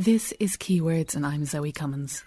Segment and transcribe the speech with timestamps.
[0.00, 2.22] This is Keywords, and I'm Zoe Cummins.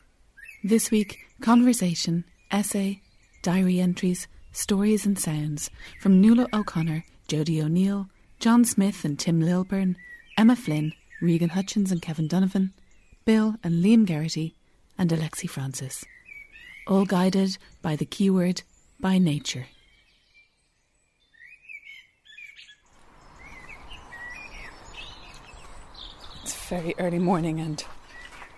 [0.62, 3.01] This week, conversation, essay,
[3.43, 5.70] diary entries, stories, and sounds
[6.02, 8.09] from Nuala O'Connor, Jodie O'Neill,
[8.41, 9.95] John Smith and Tim Lilburn,
[10.38, 10.91] Emma Flynn,
[11.21, 12.73] Regan Hutchins and Kevin Donovan,
[13.23, 14.53] Bill and Liam Geraghty,
[14.97, 16.03] and Alexi Francis.
[16.88, 18.63] All guided by the keyword
[18.99, 19.67] by nature.
[26.71, 27.84] Very early morning and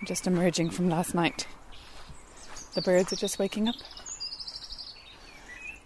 [0.00, 1.48] I'm just emerging from last night.
[2.76, 3.74] The birds are just waking up.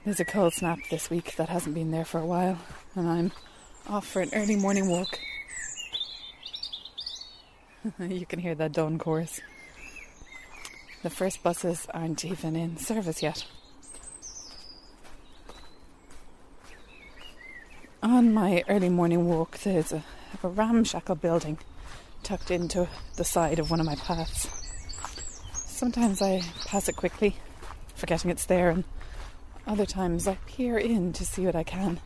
[0.05, 2.59] There's a cold snap this week that hasn't been there for a while,
[2.95, 3.33] and I'm
[3.89, 5.19] off for an early morning walk.
[7.99, 9.41] you can hear that dawn chorus.
[11.03, 13.47] The first buses aren't even in service yet.
[18.03, 20.05] On my early morning walk, there's a,
[20.43, 21.57] a ramshackle building
[22.23, 24.49] tucked into the side of one of my paths.
[25.53, 27.37] Sometimes I pass it quickly,
[27.95, 28.85] forgetting it's there, and
[29.67, 32.01] other times I peer in to see what I can.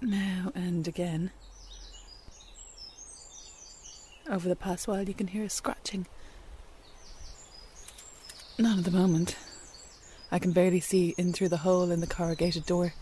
[0.00, 1.30] Now and again,
[4.30, 6.06] over the past while, you can hear a scratching.
[8.58, 9.36] Not at the moment.
[10.32, 12.92] I can barely see in through the hole in the corrugated door.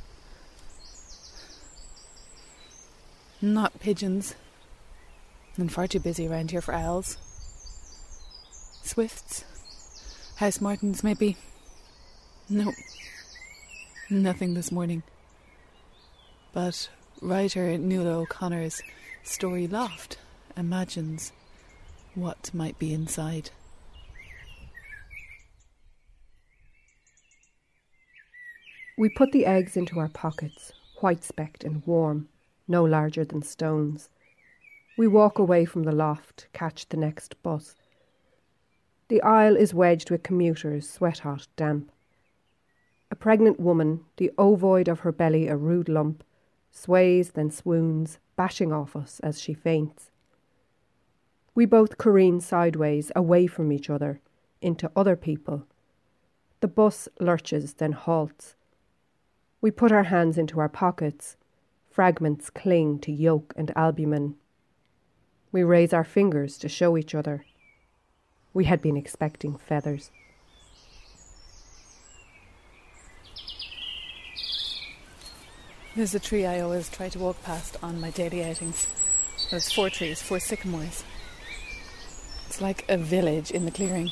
[3.41, 4.35] Not pigeons.
[5.59, 7.19] I'm far too busy around here for owls.
[8.83, 9.45] Swifts.
[10.37, 11.37] House martins, maybe.
[12.49, 12.73] No.
[14.09, 15.03] Nothing this morning.
[16.53, 16.89] But
[17.21, 18.81] writer Nuala O'Connor's
[19.23, 20.19] story Loft
[20.57, 21.33] imagines
[22.15, 23.51] what might be inside.
[28.99, 32.29] We put the eggs into our pockets, white specked and warm,
[32.67, 34.11] no larger than stones.
[34.97, 37.77] We walk away from the loft, catch the next bus.
[39.07, 41.93] The aisle is wedged with commuters, sweat hot, damp.
[43.09, 46.25] A pregnant woman, the ovoid of her belly a rude lump,
[46.73, 50.11] sways, then swoons, bashing off us as she faints.
[51.55, 54.21] We both careen sideways, away from each other,
[54.61, 55.69] into other people.
[56.59, 58.57] The bus lurches, then halts.
[59.61, 61.37] We put our hands into our pockets.
[61.91, 64.37] Fragments cling to yolk and albumen.
[65.51, 67.45] We raise our fingers to show each other.
[68.55, 70.11] We had been expecting feathers.
[75.97, 78.87] There's a tree I always try to walk past on my daily outings.
[79.51, 81.03] There's four trees, four sycamores.
[82.47, 84.11] It's like a village in the clearing.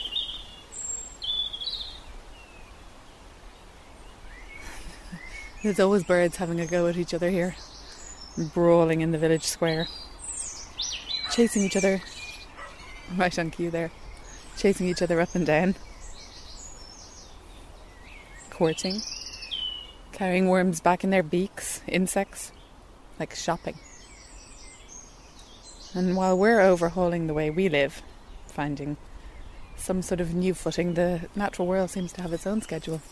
[5.67, 7.57] There's always birds having a go at each other here,
[8.55, 9.89] brawling in the village square,
[11.33, 12.01] chasing each other,
[13.17, 13.91] right on cue there,
[14.57, 15.75] chasing each other up and down,
[18.49, 19.03] courting,
[20.13, 22.53] carrying worms back in their beaks, insects,
[23.19, 23.75] like shopping.
[25.95, 28.03] And while we're overhauling the way we live,
[28.47, 28.99] finding
[29.75, 33.03] some sort of new footing, the natural world seems to have its own schedule.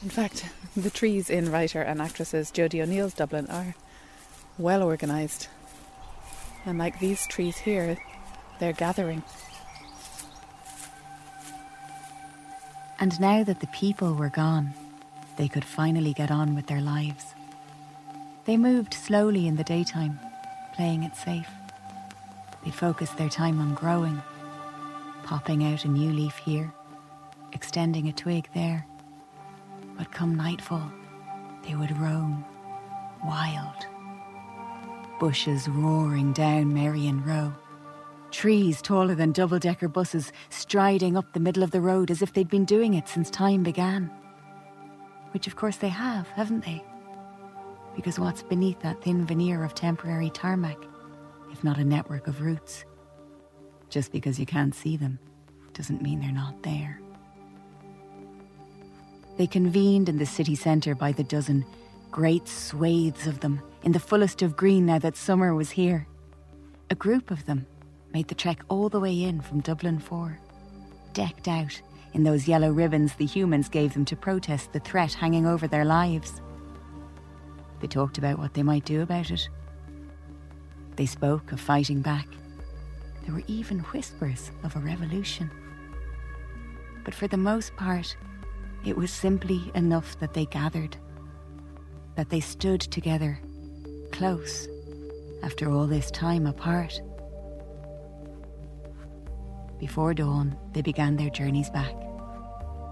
[0.00, 3.74] In fact, the trees in writer and actresses Jodie O'Neill's Dublin are
[4.56, 5.48] well organised.
[6.64, 7.98] And like these trees here,
[8.60, 9.24] they're gathering.
[13.00, 14.72] And now that the people were gone,
[15.36, 17.34] they could finally get on with their lives.
[18.44, 20.20] They moved slowly in the daytime,
[20.74, 21.48] playing it safe.
[22.64, 24.22] They focused their time on growing,
[25.24, 26.72] popping out a new leaf here,
[27.52, 28.86] extending a twig there
[29.98, 30.90] but come nightfall,
[31.66, 32.44] they would roam,
[33.24, 33.86] wild.
[35.18, 37.52] Bushes roaring down Merrion Row.
[38.30, 42.32] Trees taller than double decker buses striding up the middle of the road as if
[42.32, 44.10] they'd been doing it since time began.
[45.32, 46.84] Which, of course, they have, haven't they?
[47.96, 50.78] Because what's beneath that thin veneer of temporary tarmac,
[51.50, 52.84] if not a network of roots?
[53.88, 55.18] Just because you can't see them
[55.72, 57.00] doesn't mean they're not there.
[59.38, 61.64] They convened in the city centre by the dozen,
[62.10, 66.08] great swathes of them, in the fullest of green now that summer was here.
[66.90, 67.64] A group of them
[68.12, 70.36] made the trek all the way in from Dublin 4,
[71.12, 71.80] decked out
[72.14, 75.84] in those yellow ribbons the humans gave them to protest the threat hanging over their
[75.84, 76.42] lives.
[77.80, 79.48] They talked about what they might do about it.
[80.96, 82.26] They spoke of fighting back.
[83.24, 85.48] There were even whispers of a revolution.
[87.04, 88.16] But for the most part,
[88.84, 90.96] It was simply enough that they gathered,
[92.16, 93.40] that they stood together,
[94.12, 94.68] close,
[95.42, 97.00] after all this time apart.
[99.78, 101.94] Before dawn, they began their journeys back,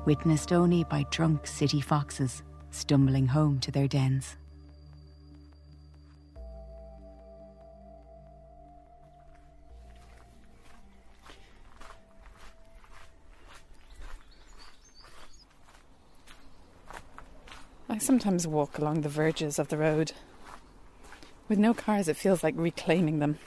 [0.07, 4.37] witnessed only by drunk city foxes stumbling home to their dens.
[17.97, 20.13] I sometimes walk along the verges of the road.
[21.49, 23.39] With no cars, it feels like reclaiming them.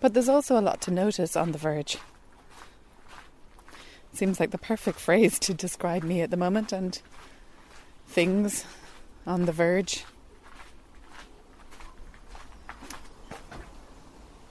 [0.00, 1.98] But there's also a lot to notice on the verge.
[4.14, 7.02] Seems like the perfect phrase to describe me at the moment and
[8.08, 8.64] things
[9.26, 10.06] on the verge.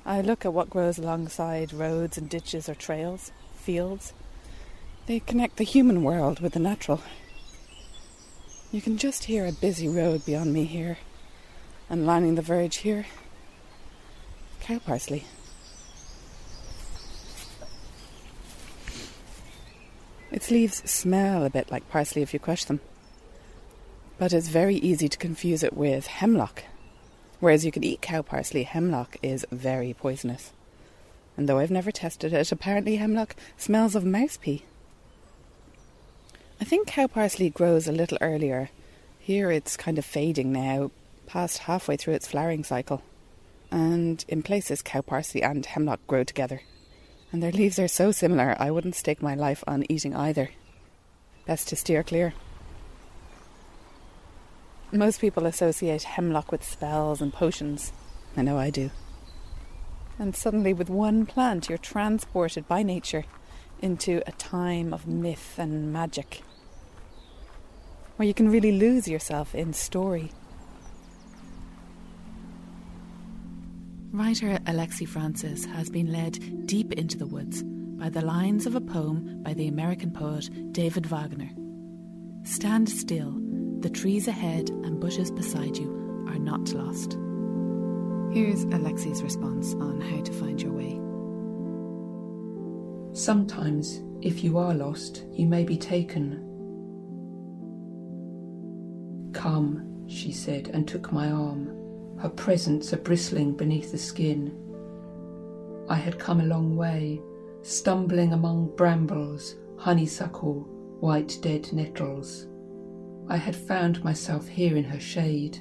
[0.05, 4.13] I look at what grows alongside roads and ditches or trails, fields.
[5.07, 7.01] They connect the human world with the natural.
[8.71, 10.99] You can just hear a busy road beyond me here,
[11.89, 13.07] and lining the verge here,
[14.59, 15.23] cow parsley.
[20.31, 22.79] Its leaves smell a bit like parsley if you crush them,
[24.19, 26.63] but it's very easy to confuse it with hemlock.
[27.39, 30.53] Whereas you can eat cow parsley, hemlock is very poisonous.
[31.35, 34.63] And though I've never tested it, apparently hemlock smells of mouse pea.
[36.61, 38.69] I think cow parsley grows a little earlier.
[39.17, 40.91] Here it's kind of fading now,
[41.25, 43.01] past halfway through its flowering cycle.
[43.71, 46.61] And in places, cow parsley and hemlock grow together.
[47.31, 50.49] And their leaves are so similar, I wouldn't stake my life on eating either.
[51.45, 52.33] Best to steer clear.
[54.91, 57.93] Most people associate hemlock with spells and potions.
[58.35, 58.91] I know I do.
[60.17, 63.23] And suddenly, with one plant, you're transported by nature
[63.81, 66.41] into a time of myth and magic
[68.19, 70.29] where you can really lose yourself in story.
[74.11, 78.81] Writer Alexi Francis has been led deep into the woods by the lines of a
[78.81, 81.49] poem by the American poet David Wagoner.
[82.43, 83.33] Stand still,
[83.79, 87.13] the trees ahead and bushes beside you are not lost.
[88.33, 90.99] Here's Alexis' response on how to find your way.
[93.13, 96.48] Sometimes, if you are lost, you may be taken
[99.39, 104.53] Come, she said, and took my arm, her presence a bristling beneath the skin.
[105.87, 107.21] I had come a long way,
[107.61, 110.67] stumbling among brambles, honeysuckle,
[110.99, 112.47] white dead nettles.
[113.29, 115.57] I had found myself here in her shade.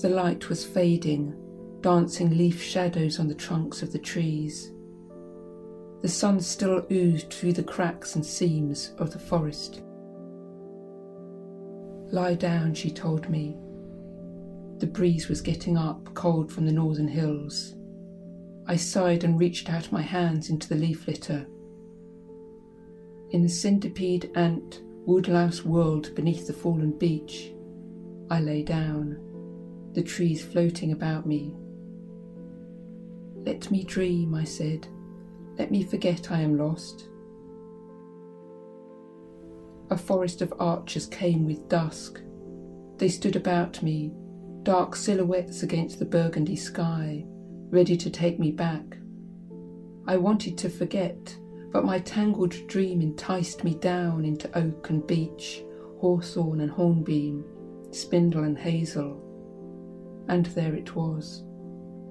[0.00, 1.34] The light was fading,
[1.80, 4.70] dancing leaf shadows on the trunks of the trees.
[6.02, 9.82] The sun still oozed through the cracks and seams of the forest.
[12.12, 13.56] Lie down, she told me.
[14.80, 17.74] The breeze was getting up, cold from the northern hills.
[18.66, 21.46] I sighed and reached out my hands into the leaf litter.
[23.30, 27.54] In the centipede, ant, woodlouse world beneath the fallen beech,
[28.30, 29.18] I lay down,
[29.94, 31.54] the trees floating about me.
[33.36, 34.86] Let me dream, I said.
[35.58, 37.08] Let me forget I am lost.
[39.92, 42.18] A forest of archers came with dusk.
[42.96, 44.10] They stood about me,
[44.62, 47.26] dark silhouettes against the burgundy sky,
[47.68, 48.96] ready to take me back.
[50.06, 51.36] I wanted to forget,
[51.72, 55.62] but my tangled dream enticed me down into oak and beech,
[55.98, 57.44] hawthorn and hornbeam,
[57.90, 59.20] spindle and hazel.
[60.26, 61.44] And there it was,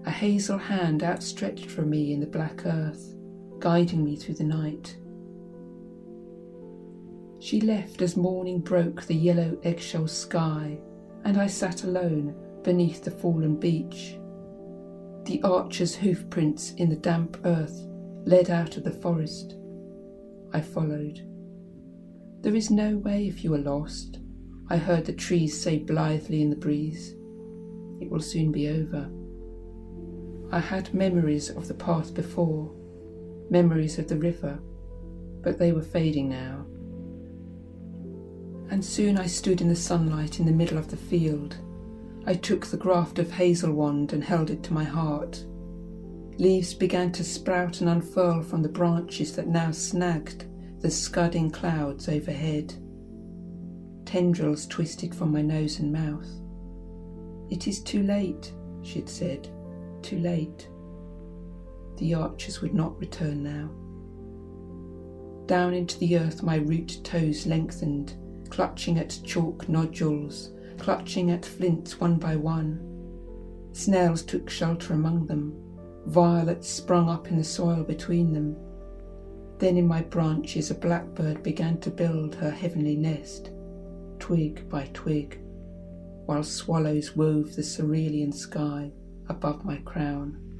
[0.05, 3.15] a hazel hand outstretched from me in the black earth,
[3.57, 4.97] guiding me through the night.
[7.41, 10.77] She left as morning broke the yellow eggshell sky,
[11.23, 14.19] and I sat alone beneath the fallen beech.
[15.23, 17.87] The archer's hoofprints in the damp earth
[18.25, 19.55] led out of the forest.
[20.53, 21.25] I followed.
[22.41, 24.19] There is no way if you are lost,
[24.69, 27.15] I heard the trees say blithely in the breeze.
[27.99, 29.09] It will soon be over.
[30.51, 32.71] I had memories of the path before,
[33.49, 34.59] memories of the river,
[35.41, 36.67] but they were fading now
[38.71, 41.57] and soon I stood in the sunlight in the middle of the field.
[42.25, 45.43] I took the graft of hazel wand and held it to my heart.
[46.37, 50.45] Leaves began to sprout and unfurl from the branches that now snagged
[50.79, 52.73] the scudding clouds overhead.
[54.05, 56.29] Tendrils twisted from my nose and mouth.
[57.51, 59.49] It is too late, she had said.
[60.01, 60.69] Too late.
[61.97, 63.69] The archers would not return now.
[65.45, 68.15] Down into the earth my root toes lengthened,
[68.51, 72.79] clutching at chalk nodules, clutching at flints one by one.
[73.71, 75.53] Snails took shelter among them.
[76.05, 78.55] Violets sprung up in the soil between them.
[79.57, 83.51] Then in my branches a blackbird began to build her heavenly nest,
[84.19, 85.39] twig by twig,
[86.25, 88.91] while swallows wove the cerulean sky
[89.29, 90.50] above my crown.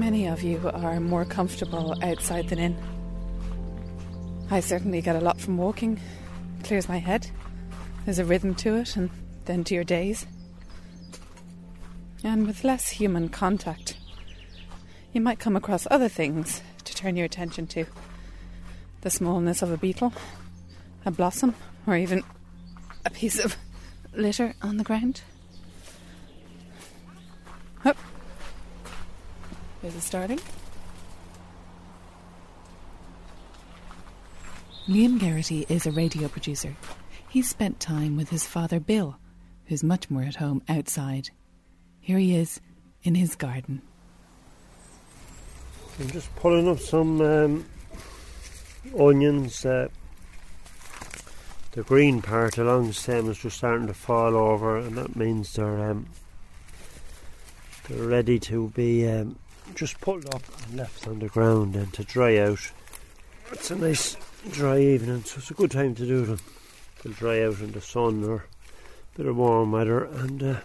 [0.00, 2.74] Many of you are more comfortable outside than in.
[4.50, 6.00] I certainly get a lot from walking.
[6.58, 7.30] It clears my head.
[8.06, 9.10] There's a rhythm to it, and
[9.44, 10.26] then to your days.
[12.24, 13.98] And with less human contact,
[15.12, 17.84] you might come across other things to turn your attention to.
[19.02, 20.14] The smallness of a beetle,
[21.04, 21.54] a blossom,
[21.86, 22.22] or even
[23.04, 23.54] a piece of
[24.14, 25.20] litter on the ground.
[29.82, 30.40] Is it starting?
[34.88, 36.74] Liam Geraghty is a radio producer.
[37.28, 39.16] He's spent time with his father Bill,
[39.66, 41.30] who's much more at home outside.
[42.00, 42.60] Here he is
[43.02, 43.82] in his garden.
[46.00, 47.66] I'm just pulling up some um,
[48.98, 49.64] onions.
[49.64, 49.88] Uh,
[51.72, 55.52] the green part along the stem is just starting to fall over, and that means
[55.52, 56.06] they're um,
[57.86, 59.36] they're ready to be um,
[59.74, 62.70] just pulled up and left on the ground and to dry out.
[63.52, 64.16] It's a nice
[64.50, 66.38] dry evening, so it's a good time to do them.
[67.02, 70.56] They'll dry out in the sun or a bit of warm weather and uh,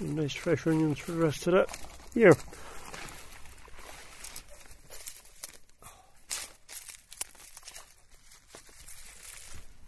[0.00, 2.36] nice fresh onions for the rest of the year.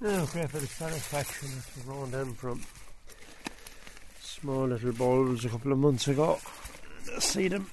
[0.01, 2.63] Now, great bit of satisfaction after growing them from
[4.21, 6.39] small little bulbs a couple of months ago.
[7.07, 7.67] Let's see them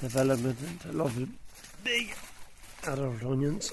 [0.00, 1.28] development into lovely
[1.84, 2.14] big
[2.86, 3.72] adult onions.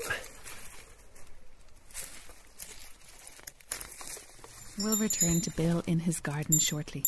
[4.78, 7.06] We'll return to Bill in his garden shortly.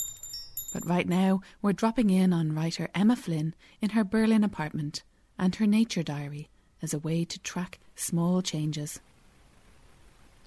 [0.74, 5.04] But right now, we're dropping in on writer Emma Flynn in her Berlin apartment
[5.38, 6.50] and her nature diary
[6.82, 9.00] as a way to track small changes.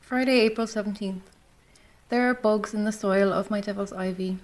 [0.00, 1.20] Friday, April 17th.
[2.08, 4.38] There are bugs in the soil of my devil's ivy,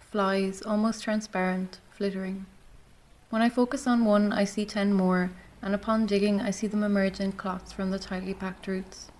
[0.00, 2.46] flies, almost transparent, flittering.
[3.36, 6.82] When I focus on one, I see ten more, and upon digging, I see them
[6.82, 9.10] emerge in clots from the tightly packed roots.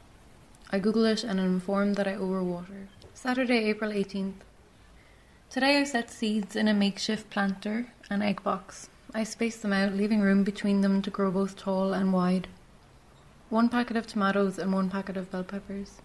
[0.70, 2.86] I Google it and am informed that I overwater.
[3.12, 4.40] Saturday, April 18th.
[5.50, 8.88] Today I set seeds in a makeshift planter and egg box.
[9.12, 12.48] I spaced them out, leaving room between them to grow both tall and wide.
[13.50, 16.00] One packet of tomatoes and one packet of bell peppers.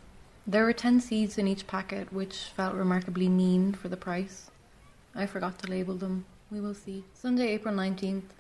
[0.46, 4.52] There were ten seeds in each packet, which felt remarkably mean for the price.
[5.16, 6.26] I forgot to label them.
[6.52, 7.06] We will see.
[7.14, 8.34] Sunday, April 19th.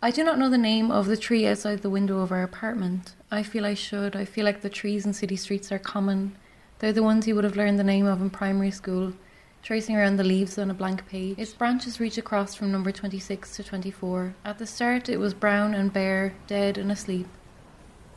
[0.00, 3.14] I do not know the name of the tree outside the window of our apartment.
[3.30, 4.16] I feel I should.
[4.16, 6.34] I feel like the trees in city streets are common.
[6.78, 9.12] They're the ones you would have learned the name of in primary school,
[9.62, 11.38] tracing around the leaves on a blank page.
[11.38, 14.34] Its branches reach across from number 26 to 24.
[14.42, 17.26] At the start, it was brown and bare, dead and asleep.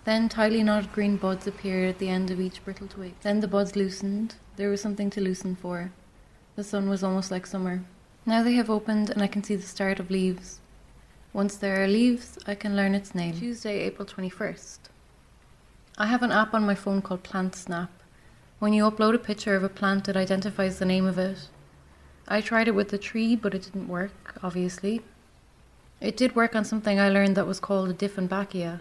[0.05, 3.15] Then tightly knotted green buds appeared at the end of each brittle twig.
[3.21, 4.35] Then the buds loosened.
[4.55, 5.91] There was something to loosen for.
[6.55, 7.83] The sun was almost like summer.
[8.25, 10.59] Now they have opened and I can see the start of leaves.
[11.33, 13.37] Once there are leaves, I can learn its name.
[13.37, 14.77] Tuesday, April 21st.
[15.97, 17.91] I have an app on my phone called Plant Snap.
[18.59, 21.49] When you upload a picture of a plant, it identifies the name of it.
[22.25, 25.01] I tried it with the tree, but it didn't work, obviously.
[25.99, 28.79] It did work on something I learned that was called a Dieffenbachia.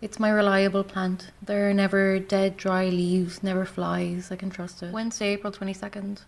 [0.00, 1.30] It's my reliable plant.
[1.40, 4.32] There are never dead, dry leaves, never flies.
[4.32, 4.92] I can trust it.
[4.92, 6.22] Wednesday, April 22nd.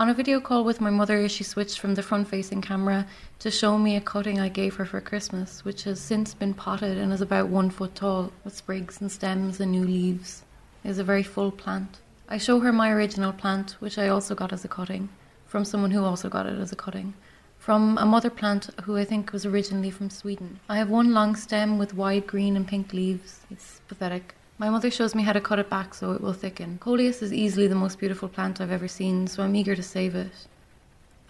[0.00, 3.06] On a video call with my mother, she switched from the front facing camera
[3.38, 6.96] to show me a cutting I gave her for Christmas, which has since been potted
[6.96, 10.42] and is about one foot tall, with sprigs and stems and new leaves.
[10.84, 11.98] It is a very full plant.
[12.30, 15.10] I show her my original plant, which I also got as a cutting,
[15.44, 17.12] from someone who also got it as a cutting,
[17.58, 20.60] from a mother plant who I think was originally from Sweden.
[20.66, 23.40] I have one long stem with wide green and pink leaves.
[23.50, 24.34] It's pathetic.
[24.60, 26.76] My mother shows me how to cut it back so it will thicken.
[26.80, 30.14] Coleus is easily the most beautiful plant I've ever seen, so I'm eager to save
[30.14, 30.32] it.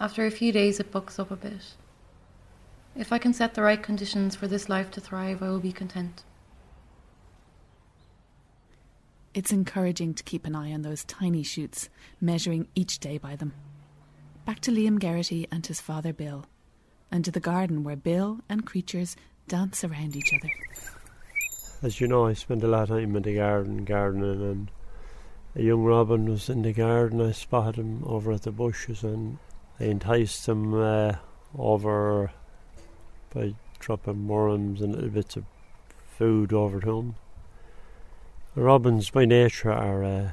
[0.01, 1.75] After a few days, it bucks up a bit.
[2.93, 5.71] If I can set the right conditions for this life to thrive, I will be
[5.71, 6.23] content.
[9.33, 11.87] It's encouraging to keep an eye on those tiny shoots,
[12.19, 13.53] measuring each day by them.
[14.45, 16.47] Back to Liam Geraghty and his father Bill,
[17.09, 19.15] and to the garden where Bill and creatures
[19.47, 20.51] dance around each other.
[21.83, 24.71] As you know, I spent a lot of time in the garden gardening, and
[25.55, 27.19] a young robin was in the garden.
[27.19, 29.39] I spotted him over at the bushes, and
[29.79, 31.13] I enticed him uh,
[31.57, 32.31] over
[33.33, 35.45] by dropping worms and little bits of
[36.19, 37.15] food over to him.
[38.53, 40.29] Robins, by nature, are uh,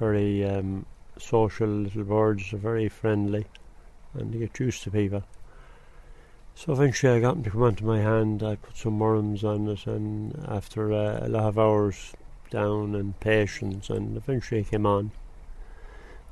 [0.00, 0.84] very um,
[1.16, 2.50] social little birds.
[2.50, 3.46] They're very friendly,
[4.14, 5.22] and they get used to people.
[6.54, 8.42] So eventually I got him to come onto my hand.
[8.42, 12.12] I put some worms on it, and after uh, a lot of hours
[12.50, 15.10] down and patience, and eventually came on.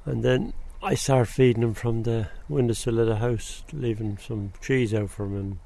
[0.04, 4.94] And then I started feeding him from the windowsill of the house, leaving some cheese
[4.94, 5.58] out for him, and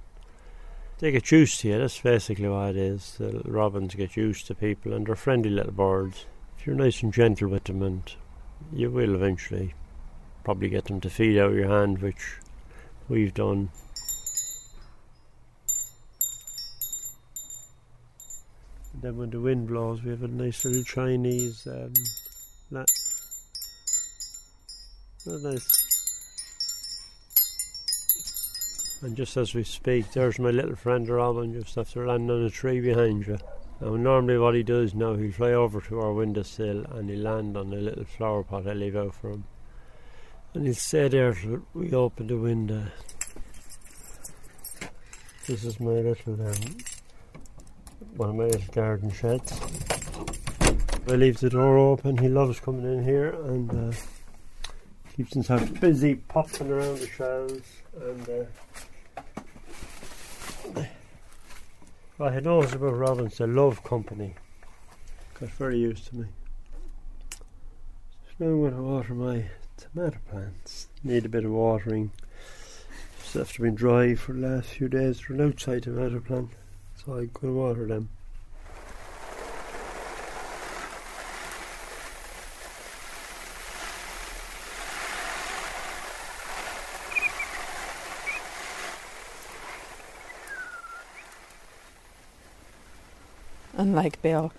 [0.99, 1.78] they get used to you.
[1.78, 3.16] That's basically what it is.
[3.18, 6.26] The robins get used to people, and they're friendly little birds.
[6.58, 8.11] If you're nice and gentle with them, and
[8.73, 9.75] you will eventually
[10.42, 12.38] probably get them to feed out of your hand, which
[13.08, 13.70] we've done
[19.04, 21.66] then when the wind blows, we have a nice little Chinese.
[21.66, 21.92] Um,
[22.75, 22.84] oh,
[25.42, 25.84] nice.
[29.02, 32.50] And just as we speak, there's my little friend Robin just after landing on a
[32.50, 33.38] tree behind you.
[33.80, 37.56] Now, normally, what he does now, he'll fly over to our windowsill and he'll land
[37.56, 39.44] on a little flower pot I leave out for him.
[40.54, 42.84] And he'll stay there till we open the window.
[45.46, 46.76] This is my little um,
[48.16, 49.61] one of my little garden sheds.
[51.09, 52.16] I leave the door open.
[52.16, 53.97] He loves coming in here and uh,
[55.16, 57.68] keeps himself busy popping around the shelves.
[58.00, 58.28] And
[60.78, 60.85] uh,
[62.25, 64.35] I noticed about robins, they love company.
[65.40, 66.26] Got very used to me.
[67.30, 67.38] So
[68.38, 69.44] now I'm going to water my
[69.76, 70.87] tomato plants.
[71.02, 72.12] Need a bit of watering.
[73.21, 75.21] Just after being dry for the last few days.
[75.21, 76.50] They're an outside tomato plant
[77.04, 78.08] so I could water them.
[93.76, 94.52] Unlike Bill,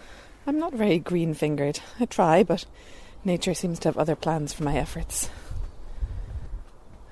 [0.46, 1.80] I'm not very green fingered.
[2.00, 2.65] I try, but
[3.24, 5.30] nature seems to have other plans for my efforts.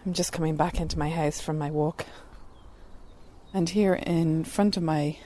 [0.05, 2.05] I'm just coming back into my house from my walk.
[3.53, 5.17] And here in front of my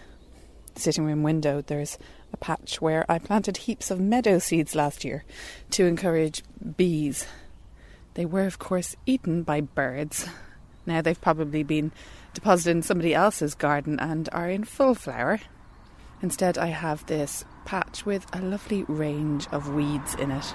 [0.79, 1.97] sitting room window, there's
[2.33, 5.23] a patch where I planted heaps of meadow seeds last year
[5.71, 6.43] to encourage
[6.75, 7.27] bees.
[8.15, 10.27] They were, of course, eaten by birds.
[10.85, 11.91] Now they've probably been
[12.33, 15.39] deposited in somebody else's garden and are in full flower.
[16.21, 20.45] Instead, I have this patch with a lovely range of weeds in it.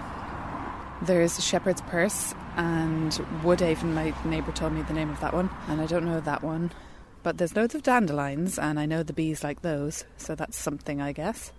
[1.03, 3.13] There's shepherd's purse and
[3.45, 3.95] wood woodhaven.
[3.95, 6.73] My neighbour told me the name of that one, and I don't know that one.
[7.23, 11.01] But there's loads of dandelions, and I know the bees like those, so that's something,
[11.01, 11.53] I guess.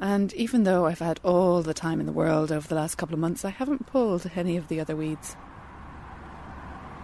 [0.00, 3.14] And even though I've had all the time in the world over the last couple
[3.14, 5.36] of months, I haven't pulled any of the other weeds.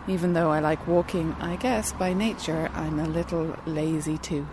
[0.06, 4.46] Even though I like walking, I guess by nature I'm a little lazy too.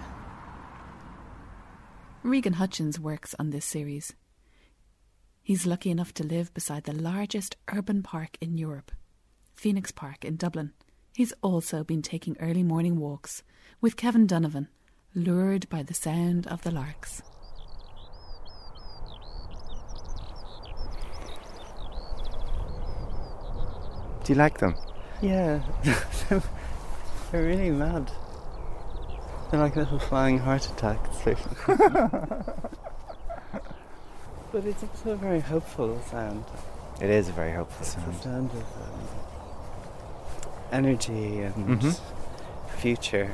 [2.24, 4.14] Regan Hutchins works on this series.
[5.44, 8.92] He's lucky enough to live beside the largest urban park in Europe,
[9.56, 10.72] Phoenix Park in Dublin.
[11.14, 13.44] He's also been taking early morning walks
[13.82, 14.70] with Kevin Donovan,
[15.14, 17.22] lured by the sound of the larks.
[24.24, 24.76] Do you like them?
[25.22, 25.62] Yeah,
[26.30, 26.42] they're
[27.44, 28.12] really mad.
[29.50, 31.18] They're like little flying heart attacks.
[34.52, 36.46] but it's also a very hopeful sound.
[37.02, 38.14] It is a very hopeful It's sound.
[38.14, 39.08] the sound of um,
[40.72, 42.00] energy and Mhm.
[42.78, 43.34] future.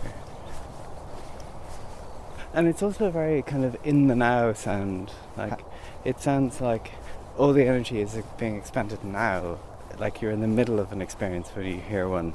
[2.53, 5.11] And it's also a very kind of in the now sound.
[5.35, 5.61] Like
[6.03, 6.91] it sounds like
[7.37, 9.57] all the energy is being expended now.
[9.99, 12.33] Like you're in the middle of an experience when you hear one.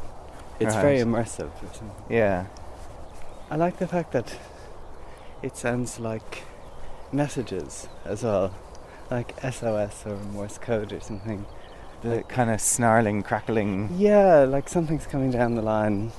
[0.60, 1.50] It's very immersive.
[2.08, 2.46] Yeah.
[3.50, 4.36] I like the fact that
[5.42, 6.44] it sounds like
[7.10, 8.52] messages as well,
[9.10, 11.46] like SOS or Morse code or something.
[12.02, 13.90] The kind of snarling, crackling.
[13.96, 16.10] Yeah, like something's coming down the line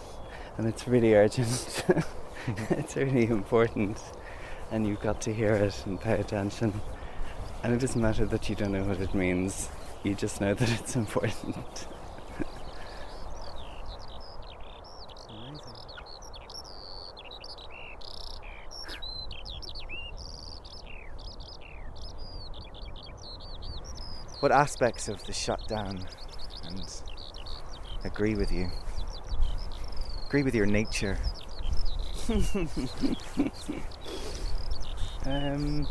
[0.57, 1.83] and it's really urgent.
[2.69, 3.99] it's really important
[4.71, 6.81] and you've got to hear it and pay attention.
[7.63, 9.69] And it doesn't matter that you don't know what it means,
[10.03, 11.87] you just know that it's important.
[24.43, 25.99] What aspects of the shutdown
[26.65, 27.01] and
[28.03, 28.67] agree with you?
[30.27, 31.17] Agree with your nature?
[35.25, 35.87] um,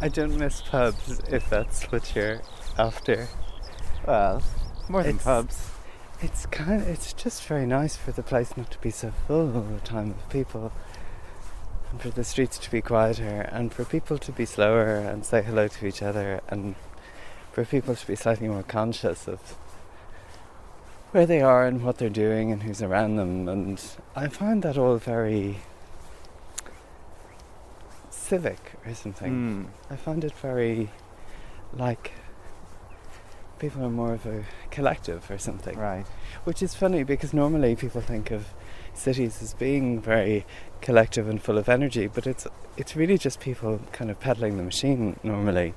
[0.00, 2.40] I don't miss pubs if that's what you're
[2.78, 3.28] after.
[4.06, 4.42] Well,
[4.88, 5.70] more than It's- pubs.
[6.22, 6.80] It's kind.
[6.80, 9.80] Of, It's just very nice for the place not to be so full all the
[9.80, 10.72] time of people,
[11.90, 15.42] and for the streets to be quieter, and for people to be slower and say
[15.42, 16.74] hello to each other, and
[17.52, 19.56] for people to be slightly more conscious of
[21.10, 23.48] where they are and what they're doing and who's around them.
[23.48, 23.82] And
[24.14, 25.58] I find that all very
[28.10, 29.32] civic or something.
[29.32, 29.92] Mm.
[29.92, 30.90] I find it very
[31.72, 32.12] like
[33.58, 35.76] people are more of a collective or something.
[35.76, 36.06] Right.
[36.44, 38.46] Which is funny because normally people think of
[38.94, 40.46] cities as being very
[40.80, 44.62] collective and full of energy, but it's it's really just people kind of peddling the
[44.62, 45.74] machine normally.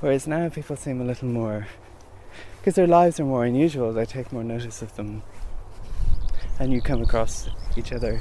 [0.00, 1.66] Whereas now people seem a little more
[2.58, 5.22] because their lives are more unusual, they take more notice of them.
[6.58, 8.20] And you come across each other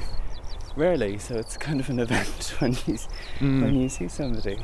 [0.76, 2.98] rarely, so it's kind of an event when you
[3.40, 3.62] Mm.
[3.64, 4.58] when you see somebody.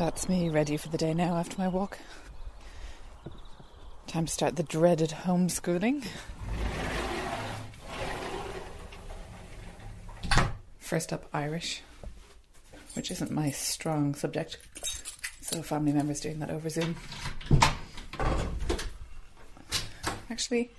[0.00, 1.98] That's me ready for the day now after my walk.
[4.06, 6.06] Time to start the dreaded homeschooling.
[10.78, 11.82] First up, Irish,
[12.94, 14.56] which isn't my strong subject.
[15.42, 16.96] So, family members doing that over Zoom.
[20.30, 20.70] Actually,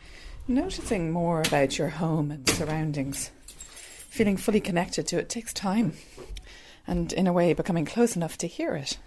[0.48, 3.30] noticing more about your home and surroundings,
[4.10, 5.94] feeling fully connected to it takes time
[6.88, 8.98] and in a way becoming close enough to hear it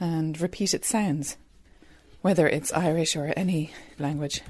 [0.00, 1.36] and repeat its sounds,
[2.22, 4.40] whether it's Irish or any language.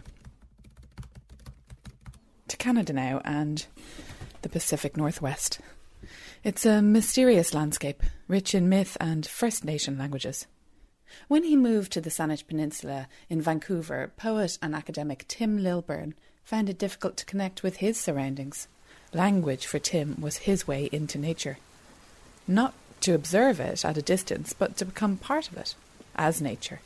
[2.49, 3.67] To Canada now and
[4.43, 5.61] the Pacific Northwest.
[6.43, 10.47] It's a mysterious landscape, rich in myth and First Nation languages.
[11.29, 16.71] When he moved to the Saanich Peninsula in Vancouver, poet and academic Tim Lilburn found
[16.71, 18.69] it difficult to connect with his surroundings.
[19.13, 21.59] Language for Tim was his way into nature
[22.51, 25.75] not to observe it at a distance, but to become part of it,
[26.17, 26.81] as nature.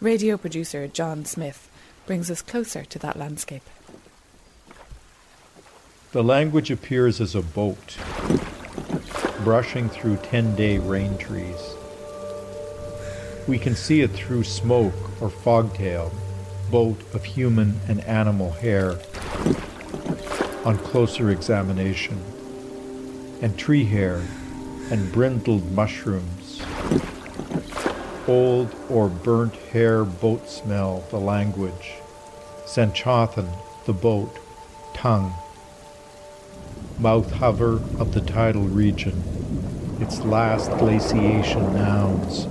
[0.00, 1.70] Radio producer John Smith
[2.06, 3.62] brings us closer to that landscape.
[6.12, 7.96] The language appears as a boat,
[9.44, 11.74] brushing through 10 day rain trees.
[13.48, 16.12] We can see it through smoke or fogtail,
[16.70, 18.98] boat of human and animal hair,
[20.64, 22.20] on closer examination,
[23.40, 24.22] and tree hair
[24.90, 26.62] and brindled mushrooms.
[28.28, 31.94] Old or burnt hair boat smell, the language.
[32.64, 33.50] Sanchothan,
[33.84, 34.38] the boat,
[34.94, 35.32] tongue.
[36.98, 39.22] Mouth hover of the tidal region,
[40.00, 42.46] its last glaciation nouns,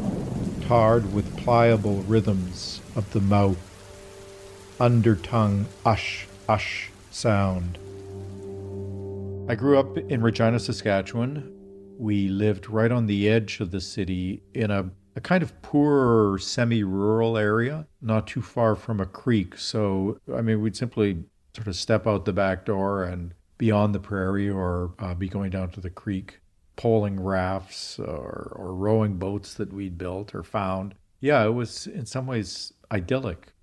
[0.67, 3.57] tarred with pliable rhythms of the mouth.
[4.79, 7.77] Under tongue, ush, ush sound.
[9.49, 11.54] I grew up in Regina, Saskatchewan,
[11.97, 16.37] we lived right on the edge of the city in a, a kind of poorer
[16.37, 19.57] semi rural area, not too far from a creek.
[19.57, 21.23] So, I mean, we'd simply
[21.55, 25.29] sort of step out the back door and be on the prairie or uh, be
[25.29, 26.39] going down to the creek,
[26.75, 30.95] poling rafts or, or rowing boats that we'd built or found.
[31.21, 33.53] Yeah, it was in some ways idyllic.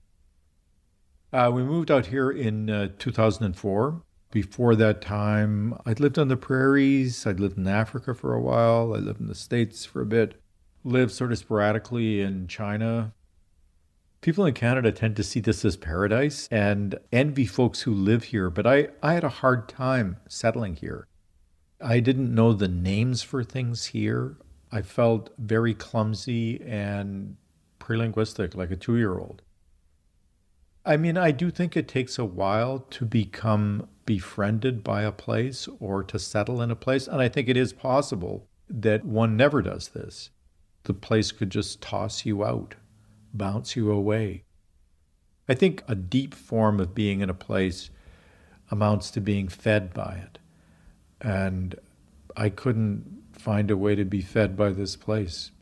[1.33, 6.37] Uh, we moved out here in uh, 2004 before that time, I'd lived on the
[6.37, 7.27] prairies.
[7.27, 8.95] I'd lived in Africa for a while.
[8.95, 10.41] I lived in the States for a bit.
[10.83, 13.13] Lived sort of sporadically in China.
[14.23, 18.51] People in Canada tend to see this as paradise and envy folks who live here,
[18.51, 21.07] but I, I had a hard time settling here.
[21.81, 24.39] I didn't know the names for things here.
[24.71, 27.37] I felt very clumsy and
[27.81, 29.43] prelinguistic, like a two year old.
[30.85, 35.69] I mean, I do think it takes a while to become befriended by a place
[35.79, 37.07] or to settle in a place.
[37.07, 40.31] And I think it is possible that one never does this.
[40.85, 42.75] The place could just toss you out,
[43.33, 44.43] bounce you away.
[45.49, 47.91] I think a deep form of being in a place
[48.71, 50.39] amounts to being fed by it.
[51.21, 51.77] And
[52.37, 55.53] I couldn't find a way to be fed by this place.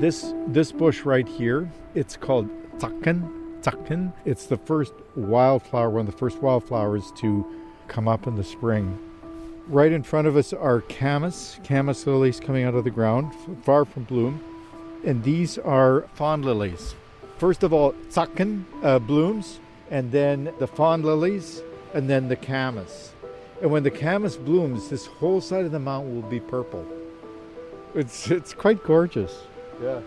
[0.00, 3.60] This this bush right here, it's called Tzakken.
[3.60, 4.14] Tzakken.
[4.24, 7.44] It's the first wildflower, one of the first wildflowers to
[7.86, 8.98] come up in the spring.
[9.68, 13.84] Right in front of us are camas, camas lilies coming out of the ground, far
[13.84, 14.42] from bloom.
[15.04, 16.94] And these are fawn lilies.
[17.36, 19.60] First of all, Tzakken uh, blooms,
[19.90, 21.60] and then the fawn lilies,
[21.92, 23.12] and then the camas.
[23.60, 26.86] And when the camas blooms, this whole side of the mountain will be purple.
[27.94, 29.42] it's it's quite gorgeous.
[29.82, 30.00] Yeah.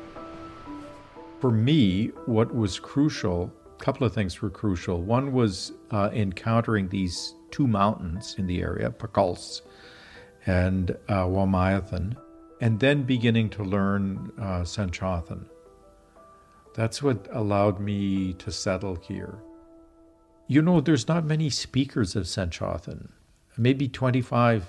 [1.39, 5.01] For me, what was crucial, a couple of things were crucial.
[5.01, 9.61] One was uh, encountering these two mountains in the area, Paculse
[10.45, 12.15] and uh, Wamayathan,
[12.61, 14.63] and then beginning to learn uh.
[16.75, 19.37] That's what allowed me to settle here.
[20.47, 23.09] You know, there's not many speakers of Sanchothan,
[23.57, 24.65] maybe 25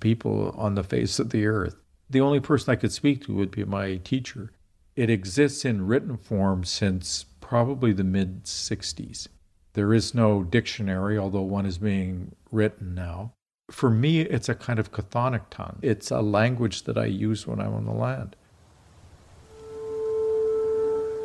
[0.00, 1.79] people on the face of the earth.
[2.10, 4.50] The only person I could speak to would be my teacher.
[4.96, 9.28] It exists in written form since probably the mid 60s.
[9.74, 13.32] There is no dictionary, although one is being written now.
[13.70, 15.78] For me, it's a kind of chthonic tongue.
[15.82, 18.34] It's a language that I use when I'm on the land.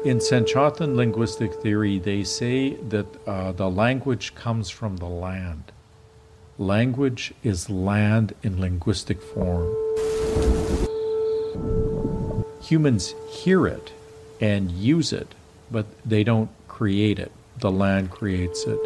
[0.06, 5.72] In Sanchothan linguistic theory, they say that uh, the language comes from the land.
[6.60, 9.76] Language is land in linguistic form.
[12.66, 13.94] Humans hear it
[14.42, 15.36] and use it,
[15.70, 17.32] but they don't create it.
[17.60, 18.80] The land creates it.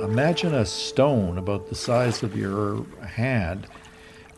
[0.00, 3.66] Imagine a stone about the size of your hand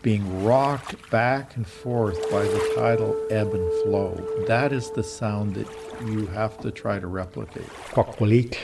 [0.03, 4.45] being rocked back and forth by the tidal ebb and flow.
[4.49, 5.69] That is the sound that
[6.05, 7.69] you have to try to replicate.
[7.93, 8.57] Quaqualik.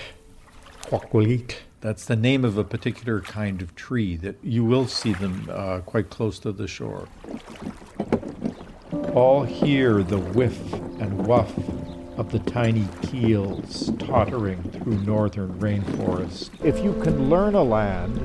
[0.82, 1.54] Quaqualik.
[1.82, 5.80] That's the name of a particular kind of tree that you will see them uh,
[5.80, 7.06] quite close to the shore.
[9.16, 11.50] All hear the whiff and wuff
[12.18, 16.50] of the tiny keels tottering through northern rainforest.
[16.62, 18.20] If you can learn a land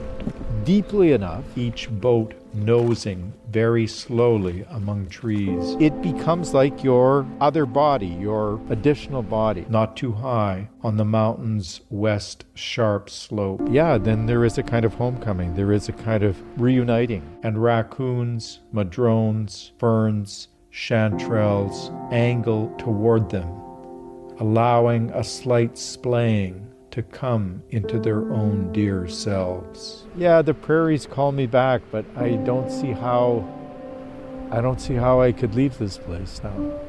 [0.65, 5.77] deeply enough, each boat nosing very slowly among trees.
[5.79, 11.81] It becomes like your other body, your additional body, not too high on the mountain's
[11.89, 13.61] west sharp slope.
[13.69, 17.39] Yeah, then there is a kind of homecoming, there is a kind of reuniting.
[17.43, 23.49] And raccoons, madrones, ferns, chanterelles angle toward them,
[24.39, 30.05] allowing a slight splaying to come into their own dear selves.
[30.15, 33.47] Yeah, the prairies call me back, but I don't see how
[34.51, 36.79] I don't see how I could leave this place now.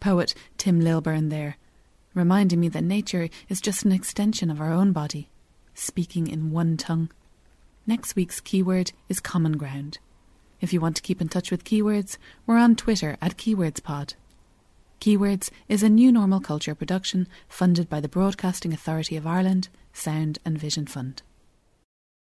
[0.00, 1.56] Poet Tim Lilburn there,
[2.14, 5.28] reminding me that nature is just an extension of our own body,
[5.78, 7.10] speaking in one tongue.
[7.86, 9.98] Next week's keyword is common ground.
[10.60, 14.14] If you want to keep in touch with Keywords, we're on Twitter at KeywordsPod.
[15.00, 20.38] Keywords is a new normal culture production funded by the Broadcasting Authority of Ireland, Sound
[20.44, 21.22] and Vision Fund.